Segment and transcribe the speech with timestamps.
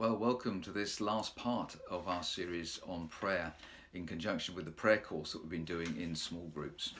[0.00, 3.52] Well, welcome to this last part of our series on prayer
[3.94, 6.94] in conjunction with the prayer course that we've been doing in small groups.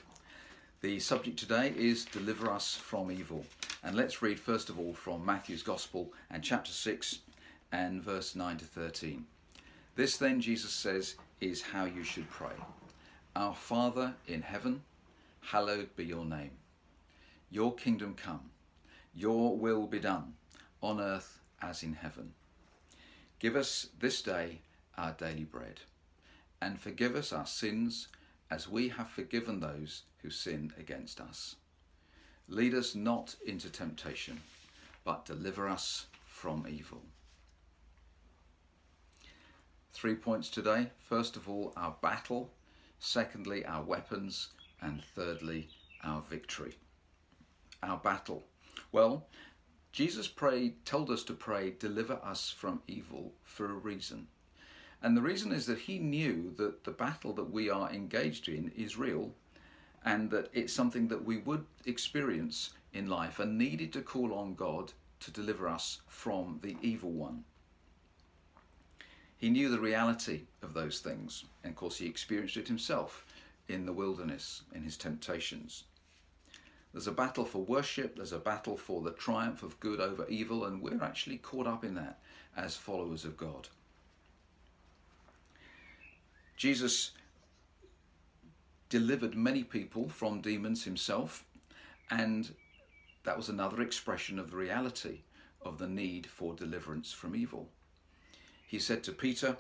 [0.80, 3.44] The subject today is Deliver Us from Evil.
[3.84, 7.20] And let's read first of all from Matthew's Gospel and chapter 6
[7.70, 9.24] and verse 9 to 13.
[9.94, 12.56] This then, Jesus says, is how you should pray
[13.36, 14.82] Our Father in heaven,
[15.40, 16.50] hallowed be your name.
[17.48, 18.50] Your kingdom come,
[19.14, 20.34] your will be done,
[20.82, 22.32] on earth as in heaven.
[23.38, 24.58] Give us this day
[24.96, 25.80] our daily bread,
[26.60, 28.08] and forgive us our sins
[28.50, 31.56] as we have forgiven those who sin against us.
[32.48, 34.40] Lead us not into temptation,
[35.04, 37.02] but deliver us from evil.
[39.92, 40.90] Three points today.
[41.08, 42.50] First of all, our battle.
[42.98, 44.48] Secondly, our weapons.
[44.80, 45.68] And thirdly,
[46.04, 46.74] our victory.
[47.82, 48.44] Our battle.
[48.92, 49.26] Well,
[49.92, 54.28] Jesus prayed, told us to pray, deliver us from evil for a reason.
[55.02, 58.72] And the reason is that he knew that the battle that we are engaged in
[58.76, 59.34] is real
[60.04, 64.54] and that it's something that we would experience in life and needed to call on
[64.54, 67.44] God to deliver us from the evil one.
[69.36, 73.24] He knew the reality of those things, and of course, he experienced it himself
[73.68, 75.84] in the wilderness, in his temptations.
[76.92, 80.64] There's a battle for worship, there's a battle for the triumph of good over evil,
[80.64, 82.18] and we're actually caught up in that
[82.56, 83.68] as followers of God.
[86.56, 87.12] Jesus
[88.88, 91.44] delivered many people from demons himself,
[92.10, 92.54] and
[93.24, 95.20] that was another expression of the reality
[95.62, 97.68] of the need for deliverance from evil.
[98.66, 99.56] He said to Peter,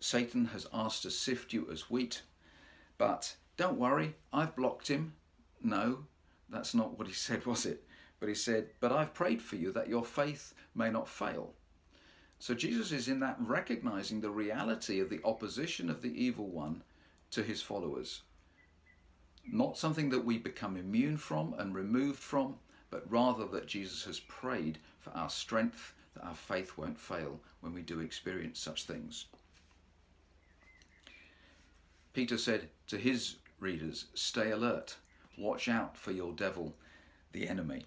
[0.00, 2.22] Satan has asked to sift you as wheat,
[2.98, 5.14] but don't worry, I've blocked him.
[5.62, 6.06] No,
[6.52, 7.84] that's not what he said, was it?
[8.20, 11.54] But he said, But I've prayed for you that your faith may not fail.
[12.38, 16.82] So Jesus is in that recognizing the reality of the opposition of the evil one
[17.30, 18.22] to his followers.
[19.50, 22.56] Not something that we become immune from and removed from,
[22.90, 27.72] but rather that Jesus has prayed for our strength, that our faith won't fail when
[27.74, 29.26] we do experience such things.
[32.12, 34.96] Peter said to his readers, Stay alert.
[35.38, 36.76] Watch out for your devil,
[37.32, 37.86] the enemy.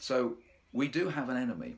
[0.00, 0.36] So
[0.72, 1.76] we do have an enemy.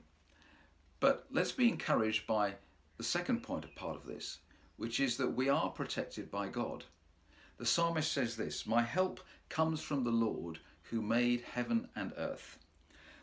[1.00, 2.54] But let's be encouraged by
[2.96, 4.38] the second point of part of this,
[4.76, 6.84] which is that we are protected by God.
[7.58, 10.58] The psalmist says this My help comes from the Lord
[10.90, 12.58] who made heaven and earth.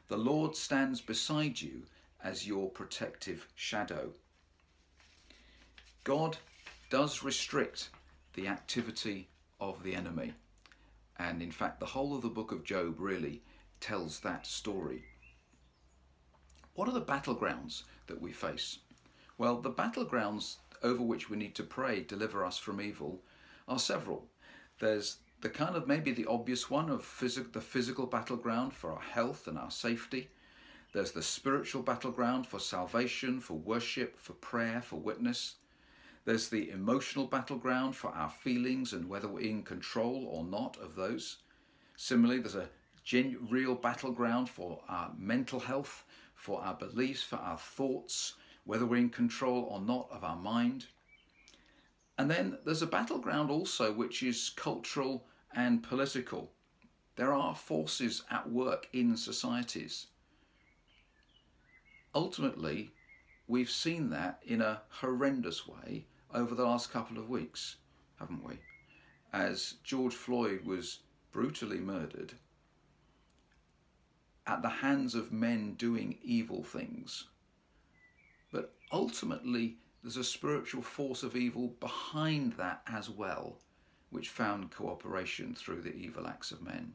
[0.08, 1.84] The Lord stands beside you
[2.24, 4.12] as your protective shadow.
[6.04, 6.38] God
[6.90, 7.90] does restrict
[8.34, 9.30] the activity
[9.60, 10.34] of the enemy.
[11.18, 13.44] And in fact, the whole of the book of Job really
[13.80, 15.06] tells that story.
[16.74, 18.80] What are the battlegrounds that we face?
[19.38, 23.22] Well, the battlegrounds over which we need to pray, deliver us from evil,
[23.68, 24.28] are several.
[24.80, 29.02] There's the kind of maybe the obvious one of phys- the physical battleground for our
[29.02, 30.30] health and our safety.
[30.94, 35.56] There's the spiritual battleground for salvation, for worship, for prayer, for witness.
[36.26, 40.96] There's the emotional battleground for our feelings and whether we're in control or not of
[40.96, 41.40] those.
[41.98, 42.70] Similarly, there's a
[43.50, 49.10] real battleground for our mental health, for our beliefs, for our thoughts, whether we're in
[49.10, 50.86] control or not of our mind.
[52.18, 56.54] And then there's a battleground also which is cultural and political.
[57.18, 60.08] There are forces at work in societies.
[62.16, 62.94] Ultimately,
[63.48, 67.78] we've seen that in a horrendous way over the last couple of weeks,
[68.20, 68.60] haven't we?
[69.32, 71.00] As George Floyd was
[71.32, 72.34] brutally murdered
[74.46, 77.28] at the hands of men doing evil things.
[78.52, 83.58] But ultimately, there's a spiritual force of evil behind that as well,
[84.10, 86.94] which found cooperation through the evil acts of men.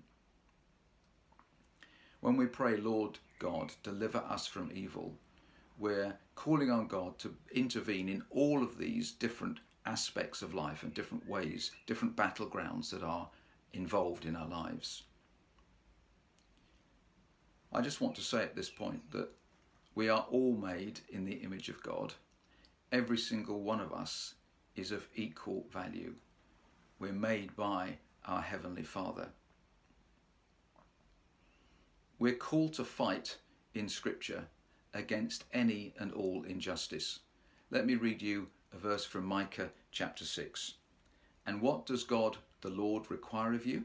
[2.20, 5.16] When we pray, Lord God, deliver us from evil,
[5.78, 10.92] we're calling on God to intervene in all of these different aspects of life and
[10.92, 13.28] different ways, different battlegrounds that are
[13.72, 15.04] involved in our lives.
[17.72, 19.28] I just want to say at this point that
[19.94, 22.14] we are all made in the image of God.
[22.92, 24.34] Every single one of us
[24.74, 26.14] is of equal value.
[26.98, 29.28] We're made by our Heavenly Father.
[32.18, 33.36] We're called to fight
[33.74, 34.46] in Scripture
[34.98, 37.20] against any and all injustice.
[37.70, 40.74] Let me read you a verse from Micah chapter 6.
[41.46, 43.84] And what does God the Lord require of you?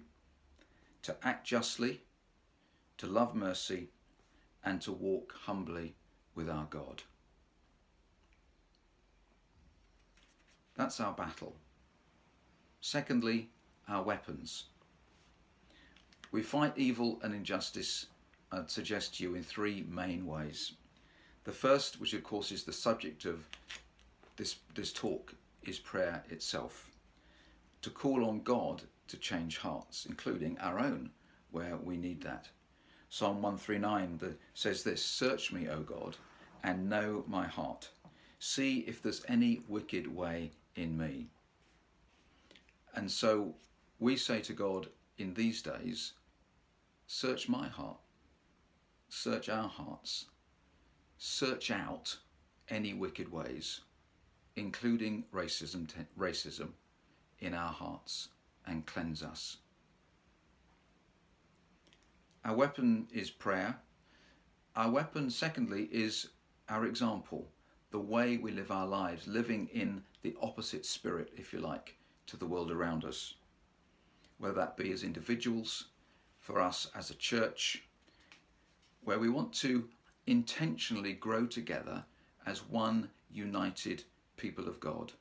[1.04, 2.02] To act justly,
[2.98, 3.90] to love mercy,
[4.66, 5.94] and to walk humbly
[6.34, 7.04] with our God.
[10.76, 11.56] That's our battle.
[12.82, 13.50] Secondly,
[13.88, 14.66] our weapons.
[16.32, 18.08] We fight evil and injustice,
[18.52, 20.74] I'd suggest to you, in three main ways.
[21.44, 23.46] The first, which of course is the subject of
[24.38, 26.90] this, this talk, is prayer itself.
[27.82, 31.12] To call on God to change hearts, including our own,
[31.52, 32.48] where we need that.
[33.10, 36.16] Psalm 139 the, says this Search me, O God,
[36.64, 37.90] and know my heart.
[38.40, 41.28] See if there's any wicked way in me.
[42.96, 43.54] And so
[44.00, 44.88] we say to God
[45.18, 46.14] in these days,
[47.06, 48.00] Search my heart,
[49.10, 50.26] search our hearts,
[51.18, 52.18] search out
[52.70, 53.82] any wicked ways,
[54.56, 55.88] including racism,
[56.18, 56.70] racism
[57.40, 58.30] in our hearts,
[58.66, 59.58] and cleanse us.
[62.46, 63.78] Our weapon is prayer.
[64.76, 66.30] Our weapon, secondly, is
[66.68, 67.48] our example,
[67.92, 71.96] the way we live our lives, living in the opposite spirit, if you like,
[72.28, 73.36] to the world around us.
[74.40, 75.86] Whether that be as individuals,
[76.40, 77.84] for us as a church,
[79.04, 79.88] where we want to
[80.28, 82.06] intentionally grow together
[82.46, 84.04] as one united
[84.38, 85.12] people of God,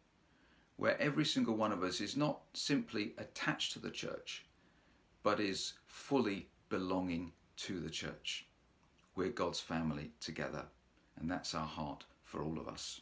[0.76, 4.44] where every single one of us is not simply attached to the church,
[5.22, 8.46] but is fully belonging to the church.
[9.14, 10.64] We're God's family together,
[11.20, 13.00] and that's our heart for all of us.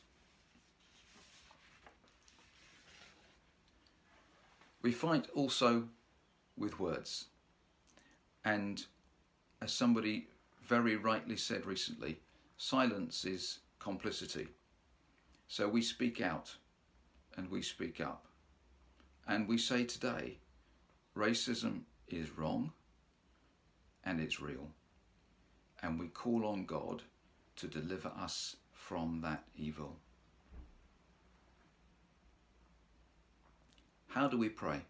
[4.82, 5.84] We fight also
[6.56, 7.26] with words.
[8.44, 8.84] And
[9.60, 10.28] as somebody
[10.70, 12.20] very rightly said recently,
[12.56, 14.46] silence is complicity.
[15.48, 16.54] So we speak out
[17.36, 18.26] and we speak up.
[19.26, 20.38] And we say today,
[21.16, 22.70] racism is wrong
[24.04, 24.68] and it's real.
[25.82, 27.02] And we call on God
[27.56, 29.96] to deliver us from that evil.
[34.06, 34.82] How do we pray?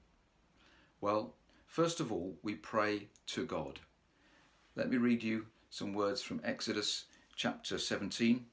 [1.01, 1.33] Well,
[1.71, 3.79] First of all, we pray to God.
[4.75, 7.05] Let me read you some words from Exodus
[7.37, 8.45] chapter 17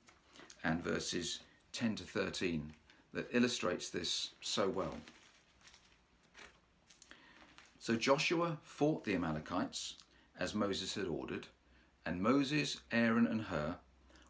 [0.63, 1.39] and verses
[1.73, 2.71] 10 to 13
[3.13, 4.93] that illustrates this so well.
[7.79, 9.95] So Joshua fought the Amalekites
[10.39, 11.47] as Moses had ordered,
[12.05, 13.77] and Moses, Aaron, and Hur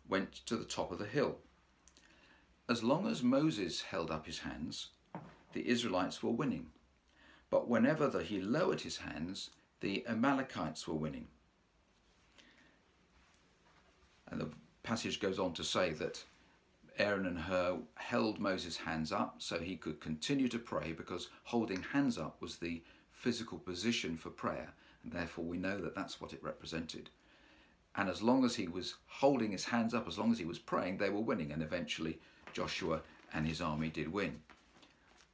[0.07, 1.37] went to the top of the hill.
[2.69, 4.89] As long as Moses held up his hands,
[5.51, 6.67] the Israelites were winning.
[7.49, 9.49] But whenever the, he lowered his hands,
[9.81, 11.27] the Amalekites were winning.
[14.29, 14.49] And the
[14.83, 16.23] passage goes on to say that
[16.99, 21.83] Aaron and Hur held Moses' hands up so he could continue to pray because holding
[21.83, 22.81] hands up was the
[23.11, 24.73] physical position for prayer.
[25.03, 27.09] And therefore, we know that that's what it represented.
[27.95, 30.59] And as long as he was holding his hands up, as long as he was
[30.59, 31.51] praying, they were winning.
[31.51, 32.19] And eventually,
[32.53, 33.01] Joshua
[33.33, 34.39] and his army did win.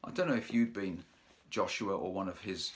[0.03, 1.03] I don't know if you'd been
[1.49, 2.71] Joshua or one of his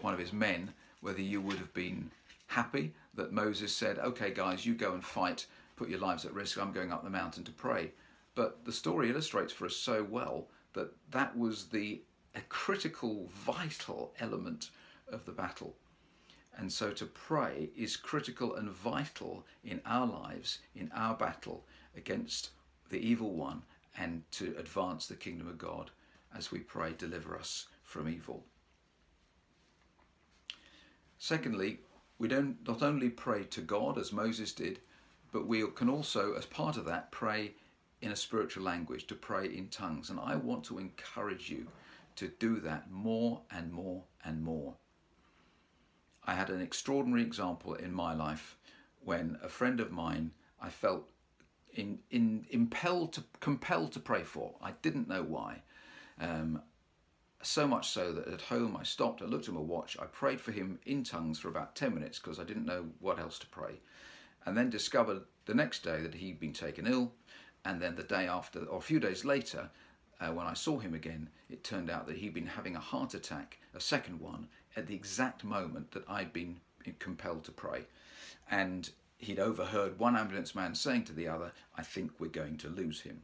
[0.00, 2.10] one of his men, whether you would have been
[2.48, 5.46] happy that Moses said, "Okay, guys, you go and fight,
[5.76, 6.58] put your lives at risk.
[6.58, 7.92] I'm going up the mountain to pray."
[8.34, 12.02] But the story illustrates for us so well that that was the
[12.34, 14.70] a critical, vital element
[15.08, 15.76] of the battle.
[16.56, 21.66] And so to pray is critical and vital in our lives, in our battle
[21.96, 22.50] against
[22.90, 23.62] the evil one,
[23.96, 25.90] and to advance the kingdom of God
[26.34, 28.44] as we pray, deliver us from evil.
[31.18, 31.80] Secondly,
[32.18, 34.80] we don't not only pray to God as Moses did,
[35.32, 37.54] but we can also, as part of that, pray
[38.00, 40.10] in a spiritual language, to pray in tongues.
[40.10, 41.66] And I want to encourage you
[42.16, 44.74] to do that more and more and more.
[46.24, 48.56] I had an extraordinary example in my life
[49.04, 51.08] when a friend of mine I felt
[51.74, 54.54] in, in impelled to compelled to pray for.
[54.60, 55.62] I didn't know why.
[56.20, 56.62] Um,
[57.42, 60.40] so much so that at home I stopped, I looked at my watch, I prayed
[60.40, 63.46] for him in tongues for about 10 minutes because I didn't know what else to
[63.46, 63.80] pray.
[64.44, 67.12] And then discovered the next day that he'd been taken ill.
[67.64, 69.70] And then the day after, or a few days later,
[70.20, 73.14] uh, when I saw him again, it turned out that he'd been having a heart
[73.14, 76.60] attack, a second one, at the exact moment that I'd been
[76.98, 77.84] compelled to pray.
[78.50, 82.68] And he'd overheard one ambulance man saying to the other, I think we're going to
[82.68, 83.22] lose him.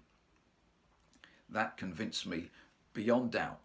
[1.49, 2.51] That convinced me
[2.93, 3.61] beyond doubt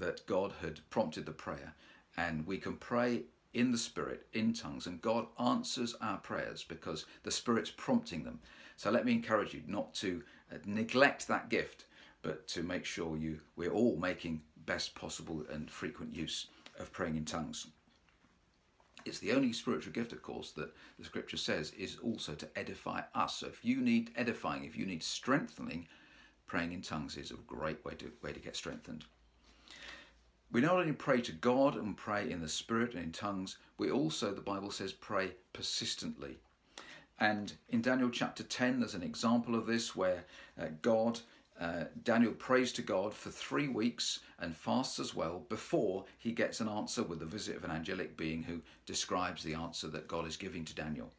[0.00, 1.74] that God had prompted the prayer,
[2.16, 3.22] and we can pray
[3.54, 8.40] in the Spirit, in tongues, and God answers our prayers because the Spirit's prompting them.
[8.76, 11.84] So let me encourage you not to uh, neglect that gift,
[12.22, 17.16] but to make sure you we're all making best possible and frequent use of praying
[17.16, 17.66] in tongues.
[19.04, 23.02] It's the only spiritual gift, of course, that the scripture says is also to edify
[23.14, 23.36] us.
[23.36, 25.88] So if you need edifying, if you need strengthening,
[26.46, 29.04] praying in tongues is a great way to, way to get strengthened.
[30.52, 33.90] We not only pray to God and pray in the Spirit and in tongues, we
[33.90, 36.38] also, the Bible says, pray persistently.
[37.20, 40.24] And in Daniel chapter 10, there's an example of this where
[40.60, 41.20] uh, God,
[41.60, 46.60] uh, Daniel prays to God for three weeks and fasts as well before he gets
[46.60, 50.26] an answer with the visit of an angelic being who describes the answer that God
[50.26, 51.12] is giving to Daniel.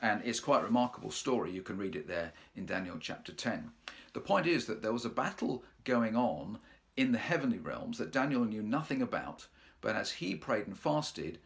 [0.00, 1.50] And it's quite a remarkable story.
[1.50, 3.70] You can read it there in Daniel chapter 10.
[4.14, 6.58] The point is that there was a battle going on
[7.00, 9.46] in the heavenly realms that Daniel knew nothing about,
[9.80, 11.38] but as he prayed and fasted,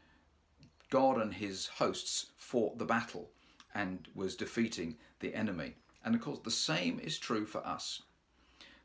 [0.91, 3.31] God and his hosts fought the battle
[3.73, 5.77] and was defeating the enemy.
[6.05, 8.03] And of course, the same is true for us.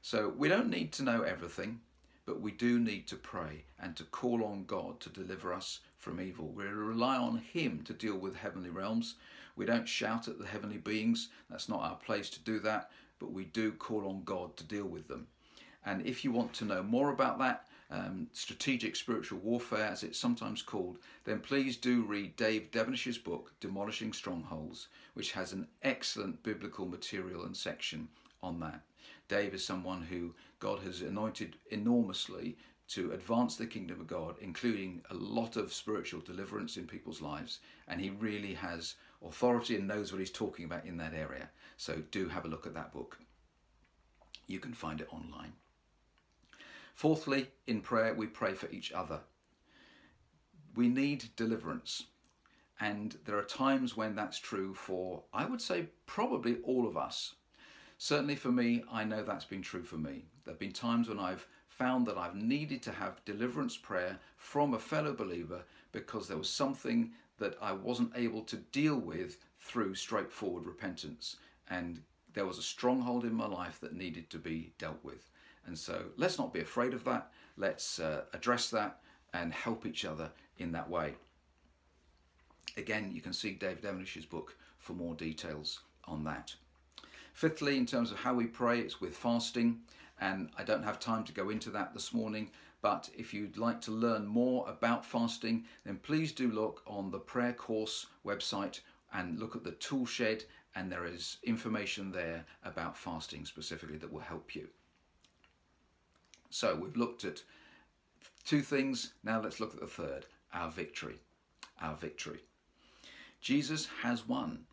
[0.03, 1.81] So we don't need to know everything,
[2.27, 6.21] but we do need to pray and to call on God to deliver us from
[6.21, 6.49] evil.
[6.49, 9.15] We rely on Him to deal with heavenly realms.
[9.55, 13.31] We don't shout at the heavenly beings, that's not our place to do that, but
[13.31, 15.27] we do call on God to deal with them.
[15.85, 20.19] And if you want to know more about that, um, strategic spiritual warfare, as it's
[20.19, 26.43] sometimes called, then please do read Dave Devenish's book, Demolishing Strongholds, which has an excellent
[26.43, 28.07] biblical material and section
[28.43, 28.81] on that.
[29.27, 32.57] Dave is someone who God has anointed enormously
[32.89, 37.59] to advance the kingdom of God, including a lot of spiritual deliverance in people's lives.
[37.87, 38.95] And he really has
[39.25, 41.49] authority and knows what he's talking about in that area.
[41.77, 43.19] So do have a look at that book.
[44.47, 45.53] You can find it online.
[46.99, 49.21] Fourthly, in prayer, we pray for each other.
[50.75, 52.07] We need deliverance.
[52.81, 57.35] And there are times when that's true for, I would say, probably all of us.
[57.97, 60.25] Certainly for me, I know that's been true for me.
[60.43, 64.73] There have been times when I've found that I've needed to have deliverance prayer from
[64.73, 65.63] a fellow believer
[65.93, 71.37] because there was something that I wasn't able to deal with through straightforward repentance.
[71.69, 72.01] And
[72.33, 75.29] there was a stronghold in my life that needed to be dealt with.
[75.65, 77.31] And so let's not be afraid of that.
[77.57, 78.99] Let's uh, address that
[79.33, 81.15] and help each other in that way.
[82.77, 86.55] Again, you can see Dave Devenish's book for more details on that.
[87.33, 89.81] Fifthly, in terms of how we pray, it's with fasting.
[90.19, 92.51] And I don't have time to go into that this morning,
[92.81, 97.19] but if you'd like to learn more about fasting, then please do look on the
[97.19, 98.81] prayer course website
[99.13, 100.43] and look at the tool shed
[100.75, 104.67] and there is information there about fasting specifically that will help you.
[106.51, 107.43] So we've looked at
[108.43, 111.19] two things, now let's look at the third, our victory.
[111.79, 112.39] Our victory.
[113.39, 114.65] Jesus has won.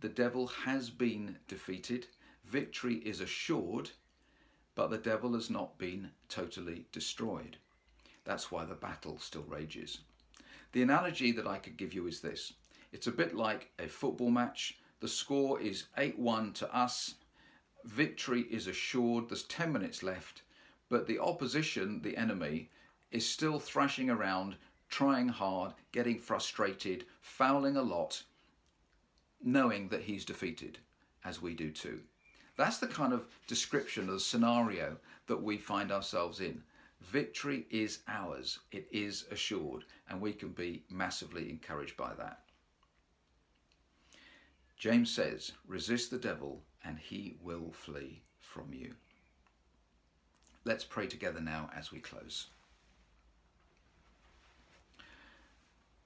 [0.00, 2.06] The devil has been defeated.
[2.44, 3.90] Victory is assured,
[4.74, 7.56] but the devil has not been totally destroyed.
[8.24, 10.00] That's why the battle still rages.
[10.72, 12.52] The analogy that I could give you is this.
[12.92, 14.78] It's a bit like a football match.
[14.98, 17.14] The score is 8-1 to us.
[17.84, 19.28] Victory is assured.
[19.28, 20.42] There's 10 minutes left
[20.90, 22.68] but the opposition, the enemy,
[23.10, 24.56] is still thrashing around,
[24.90, 28.22] trying hard, getting frustrated, fouling a lot,
[29.42, 30.78] knowing that he's defeated,
[31.24, 32.00] as we do too.
[32.56, 34.96] That's the kind of description of the scenario
[35.28, 36.62] that we find ourselves in.
[37.00, 42.40] Victory is ours, it is assured, and we can be massively encouraged by that.
[44.76, 48.94] James says, resist the devil and he will flee from you.
[50.64, 52.48] Let's pray together now as we close.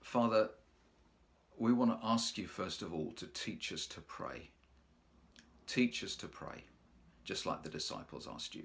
[0.00, 0.50] Father,
[1.58, 4.50] we want to ask you first of all to teach us to pray.
[5.66, 6.64] Teach us to pray,
[7.24, 8.64] just like the disciples asked you.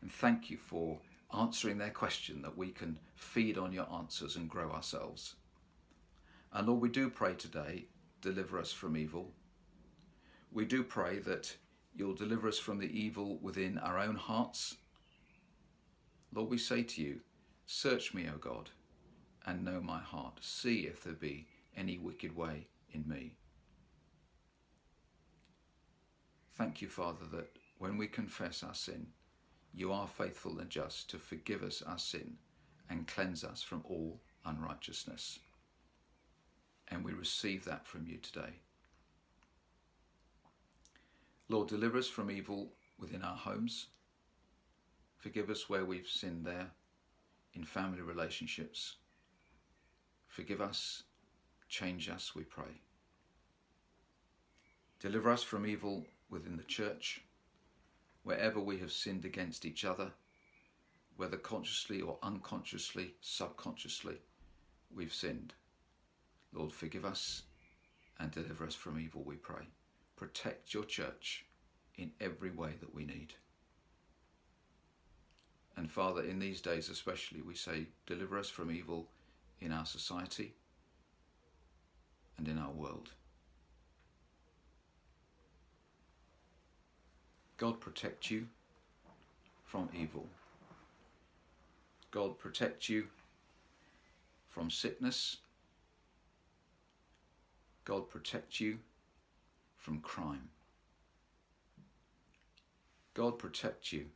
[0.00, 0.98] And thank you for
[1.36, 5.34] answering their question that we can feed on your answers and grow ourselves.
[6.52, 7.86] And Lord, we do pray today,
[8.22, 9.32] deliver us from evil.
[10.50, 11.54] We do pray that
[11.94, 14.76] you'll deliver us from the evil within our own hearts
[16.36, 17.20] Lord, we say to you,
[17.64, 18.68] Search me, O God,
[19.46, 20.38] and know my heart.
[20.42, 23.36] See if there be any wicked way in me.
[26.52, 29.06] Thank you, Father, that when we confess our sin,
[29.72, 32.34] you are faithful and just to forgive us our sin
[32.90, 35.38] and cleanse us from all unrighteousness.
[36.88, 38.60] And we receive that from you today.
[41.48, 43.86] Lord, deliver us from evil within our homes,
[45.18, 46.70] Forgive us where we've sinned there
[47.54, 48.96] in family relationships.
[50.28, 51.04] Forgive us,
[51.68, 52.80] change us, we pray.
[55.00, 57.22] Deliver us from evil within the church,
[58.22, 60.12] wherever we have sinned against each other,
[61.16, 64.16] whether consciously or unconsciously, subconsciously,
[64.94, 65.54] we've sinned.
[66.52, 67.42] Lord, forgive us
[68.18, 69.68] and deliver us from evil, we pray.
[70.16, 71.46] Protect your church
[71.96, 73.34] in every way that we need.
[75.76, 79.06] And Father, in these days especially, we say, deliver us from evil
[79.60, 80.54] in our society
[82.38, 83.10] and in our world.
[87.58, 88.46] God protect you
[89.64, 90.26] from evil.
[92.10, 93.06] God protect you
[94.48, 95.38] from sickness.
[97.84, 98.78] God protect you
[99.76, 100.48] from crime.
[103.14, 104.06] God protect you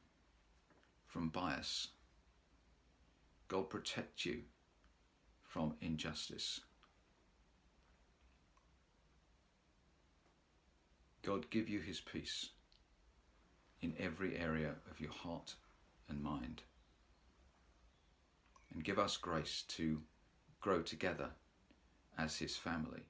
[1.11, 1.89] from bias.
[3.49, 4.43] God protect you
[5.43, 6.61] from injustice.
[11.23, 12.51] God give you his peace
[13.83, 15.55] in every area of your heart
[16.09, 16.63] and mind.
[18.73, 19.99] And give us grace to
[20.61, 21.31] grow together
[22.17, 23.03] as his family.